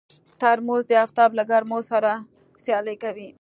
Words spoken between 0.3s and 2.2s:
ترموز د افتاب له ګرمو سره